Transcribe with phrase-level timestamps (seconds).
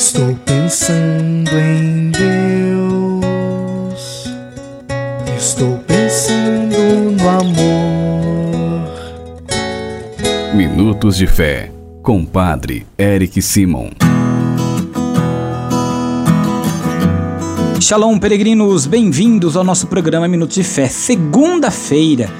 [0.00, 2.24] Estou pensando em Deus.
[5.36, 6.74] Estou pensando
[7.20, 8.88] no amor.
[10.54, 11.70] Minutos de Fé,
[12.02, 13.90] com Padre Eric Simon.
[17.78, 22.30] Shalom, peregrinos, bem-vindos ao nosso programa Minutos de Fé, segunda-feira,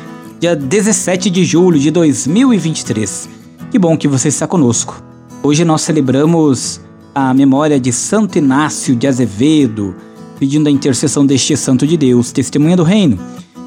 [0.41, 3.29] dia 17 de julho de 2023.
[3.71, 5.03] Que bom que você está conosco.
[5.43, 6.81] Hoje nós celebramos
[7.29, 9.95] a memória de Santo Inácio de Azevedo,
[10.39, 13.19] pedindo a intercessão deste Santo de Deus, testemunha do Reino.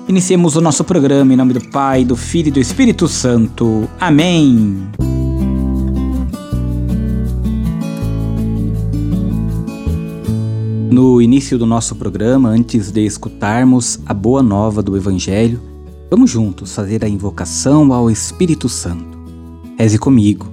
[0.08, 3.88] Iniciemos o nosso programa em nome do Pai, do Filho e do Espírito Santo.
[4.00, 4.88] Amém.
[10.92, 15.62] No início do nosso programa, antes de escutarmos a boa nova do Evangelho,
[16.10, 19.18] vamos juntos fazer a invocação ao Espírito Santo.
[19.78, 20.53] Reze comigo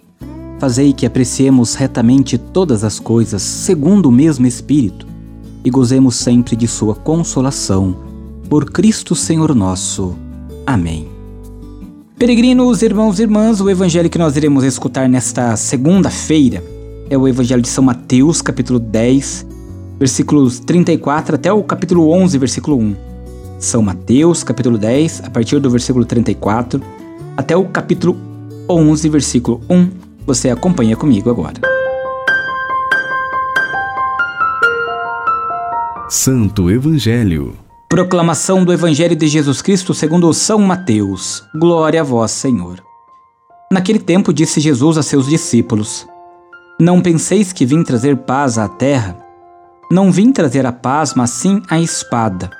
[0.61, 5.07] fazei que apreciemos retamente todas as coisas segundo o mesmo Espírito
[5.65, 7.97] e gozemos sempre de Sua consolação.
[8.47, 10.15] Por Cristo Senhor nosso.
[10.63, 11.07] Amém.
[12.15, 16.63] Peregrinos, irmãos e irmãs, o evangelho que nós iremos escutar nesta segunda-feira
[17.09, 19.47] é o evangelho de São Mateus, capítulo 10,
[19.97, 22.95] versículos 34 até o capítulo 11, versículo 1.
[23.57, 26.79] São Mateus, capítulo 10, a partir do versículo 34
[27.35, 28.15] até o capítulo
[28.69, 30.00] 11, versículo 1.
[30.25, 31.59] Você acompanha comigo agora.
[36.07, 37.55] Santo Evangelho.
[37.89, 41.43] Proclamação do Evangelho de Jesus Cristo segundo São Mateus.
[41.55, 42.83] Glória a vós, Senhor.
[43.71, 46.07] Naquele tempo disse Jesus a seus discípulos:
[46.79, 49.17] Não penseis que vim trazer paz à terra.
[49.91, 52.51] Não vim trazer a paz, mas sim a espada.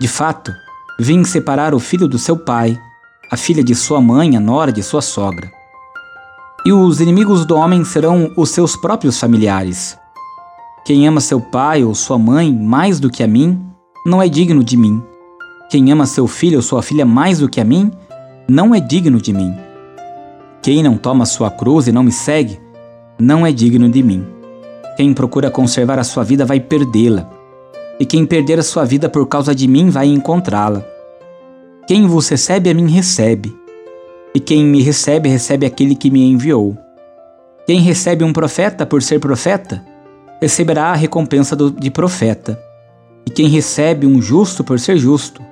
[0.00, 0.52] De fato,
[0.98, 2.76] vim separar o filho do seu pai,
[3.30, 5.59] a filha de sua mãe, a nora de sua sogra.
[6.64, 9.98] E os inimigos do homem serão os seus próprios familiares.
[10.84, 13.60] Quem ama seu pai ou sua mãe mais do que a mim,
[14.04, 15.02] não é digno de mim.
[15.70, 17.90] Quem ama seu filho ou sua filha mais do que a mim,
[18.48, 19.54] não é digno de mim.
[20.62, 22.60] Quem não toma sua cruz e não me segue,
[23.18, 24.26] não é digno de mim.
[24.96, 27.40] Quem procura conservar a sua vida vai perdê-la
[28.00, 30.82] e quem perder a sua vida por causa de mim vai encontrá-la.
[31.86, 33.54] Quem vos recebe a mim recebe,
[34.34, 36.76] e quem me recebe recebe aquele que me enviou.
[37.66, 39.84] Quem recebe um profeta por ser profeta,
[40.40, 42.58] receberá a recompensa do, de profeta.
[43.26, 45.42] E quem recebe um justo por ser justo,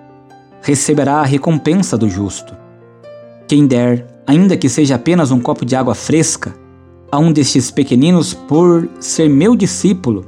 [0.63, 2.57] receberá a recompensa do justo.
[3.47, 6.55] Quem der, ainda que seja apenas um copo de água fresca,
[7.11, 10.27] a um destes pequeninos por ser meu discípulo,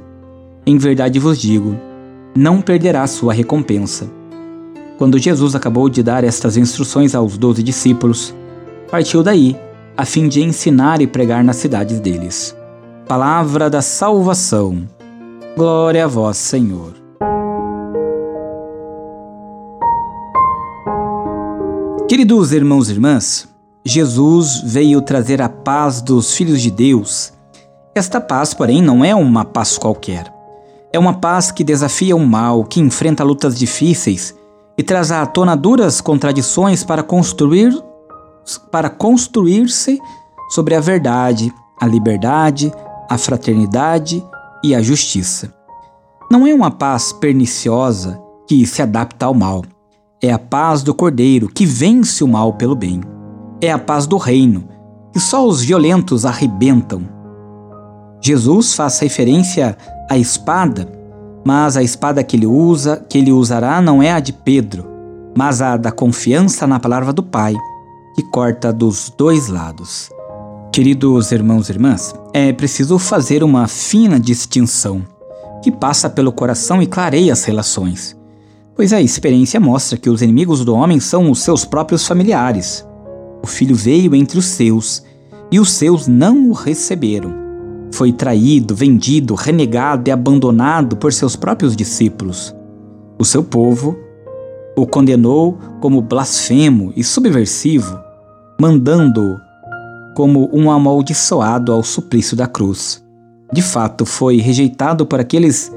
[0.65, 1.77] em verdade vos digo,
[2.35, 4.09] não perderá sua recompensa.
[4.97, 8.33] Quando Jesus acabou de dar estas instruções aos doze discípulos,
[8.91, 9.57] partiu daí,
[9.97, 12.55] a fim de ensinar e pregar nas cidades deles.
[13.07, 14.87] Palavra da salvação.
[15.55, 16.93] Glória a vós, Senhor.
[22.07, 23.47] Queridos irmãos e irmãs,
[23.85, 27.31] Jesus veio trazer a paz dos filhos de Deus.
[27.95, 30.31] Esta paz, porém, não é uma paz qualquer
[30.93, 34.35] é uma paz que desafia o mal, que enfrenta lutas difíceis
[34.77, 37.73] e traz à tona duras contradições para construir
[38.71, 39.99] para construir-se
[40.49, 42.71] sobre a verdade, a liberdade,
[43.09, 44.23] a fraternidade
[44.63, 45.53] e a justiça.
[46.31, 49.63] Não é uma paz perniciosa que se adapta ao mal.
[50.21, 53.01] É a paz do Cordeiro que vence o mal pelo bem.
[53.61, 54.67] É a paz do reino,
[55.11, 57.01] que só os violentos arrebentam.
[58.21, 59.77] Jesus faz referência
[60.09, 60.87] à espada,
[61.45, 64.85] mas a espada que ele usa, que ele usará não é a de Pedro,
[65.35, 67.55] mas a da confiança na palavra do Pai,
[68.15, 70.09] que corta dos dois lados.
[70.71, 75.03] Queridos irmãos e irmãs, é preciso fazer uma fina distinção
[75.61, 78.17] que passa pelo coração e clareia as relações,
[78.75, 82.85] pois a experiência mostra que os inimigos do homem são os seus próprios familiares.
[83.43, 85.03] O filho veio entre os seus,
[85.51, 87.33] e os seus não o receberam.
[87.91, 92.55] Foi traído, vendido, renegado e abandonado por seus próprios discípulos.
[93.19, 93.97] O seu povo
[94.75, 97.99] o condenou como blasfemo e subversivo,
[98.59, 99.37] mandando-o
[100.15, 103.03] como um amaldiçoado ao suplício da cruz.
[103.51, 105.71] De fato, foi rejeitado por aqueles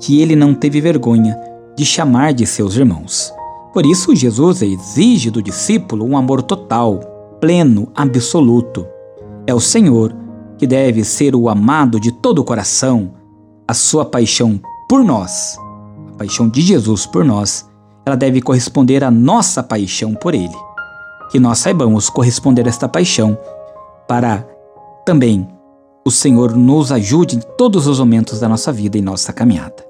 [0.00, 1.38] que ele não teve vergonha,
[1.76, 3.32] de chamar de seus irmãos.
[3.72, 6.98] Por isso, Jesus exige do discípulo um amor total,
[7.40, 8.86] pleno, absoluto.
[9.46, 10.14] É o Senhor
[10.58, 13.14] que deve ser o amado de todo o coração.
[13.66, 15.56] A sua paixão por nós,
[16.12, 17.66] a paixão de Jesus por nós,
[18.04, 20.56] ela deve corresponder à nossa paixão por Ele.
[21.30, 23.38] Que nós saibamos corresponder a esta paixão
[24.06, 24.46] para
[25.04, 25.48] também
[26.04, 29.86] o Senhor nos ajude em todos os momentos da nossa vida e nossa caminhada.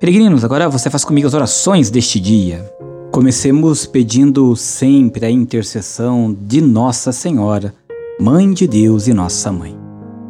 [0.00, 2.68] Peregrinos, agora você faz comigo as orações deste dia.
[3.12, 7.72] Comecemos pedindo sempre a intercessão de Nossa Senhora,
[8.20, 9.78] Mãe de Deus e Nossa Mãe.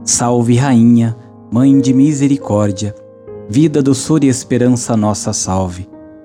[0.05, 1.17] Salve, Rainha,
[1.51, 2.95] Mãe de Misericórdia,
[3.49, 5.89] vida, doçura e esperança nossa salve.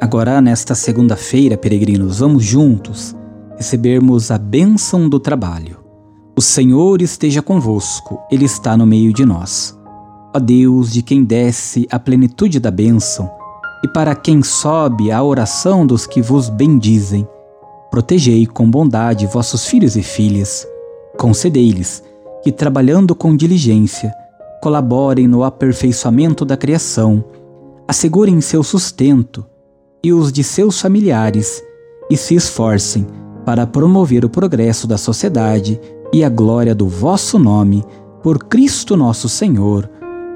[0.00, 3.14] Agora, nesta segunda-feira, peregrinos, vamos juntos
[3.60, 5.76] recebermos a bênção do trabalho.
[6.34, 9.78] O Senhor esteja convosco, Ele está no meio de nós.
[10.34, 13.30] Ó Deus, de quem desce a plenitude da bênção,
[13.84, 17.28] e para quem sobe a oração dos que vos bendizem.
[17.90, 20.66] Protegei com bondade vossos filhos e filhas.
[21.18, 22.02] Concedei-lhes
[22.42, 24.10] que, trabalhando com diligência,
[24.62, 27.22] colaborem no aperfeiçoamento da criação,
[27.86, 29.44] assegurem seu sustento
[30.02, 31.62] e os de seus familiares
[32.10, 33.06] e se esforcem
[33.44, 35.80] para promover o progresso da sociedade
[36.12, 37.84] e a glória do vosso nome,
[38.22, 39.88] por Cristo nosso Senhor,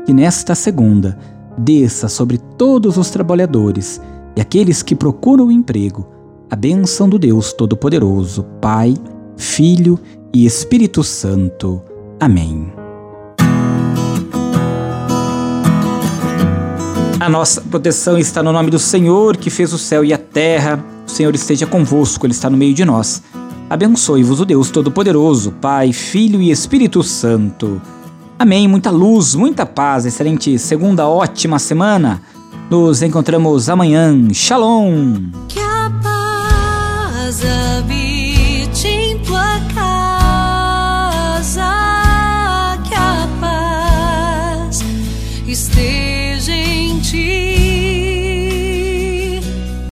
[0.07, 1.19] que nesta segunda
[1.59, 4.01] desça sobre todos os trabalhadores
[4.37, 6.07] e aqueles que procuram emprego
[6.51, 8.95] a bênção do Deus Todo-Poderoso, Pai,
[9.37, 9.99] Filho
[10.33, 11.83] e Espírito Santo.
[12.21, 12.84] Amém.
[17.25, 20.85] A nossa proteção está no nome do Senhor, que fez o céu e a terra.
[21.07, 23.23] O Senhor esteja convosco, Ele está no meio de nós.
[23.71, 27.81] Abençoe-vos o Deus Todo-Poderoso, Pai, Filho e Espírito Santo.
[28.39, 28.69] Amém.
[28.69, 30.05] Muita luz, muita paz.
[30.05, 32.21] Excelente segunda, ótima semana.
[32.71, 34.15] Nos encontramos amanhã.
[34.35, 35.31] Shalom.
[35.49, 41.71] Que a paz habite em tua casa.
[42.87, 44.85] Que a paz
[45.49, 45.94] esteja.